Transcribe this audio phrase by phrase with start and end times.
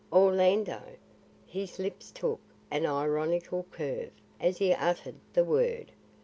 [0.11, 0.81] "Orlando?"
[1.45, 2.39] His lips took
[2.71, 5.91] an ironical curve, as he uttered the word.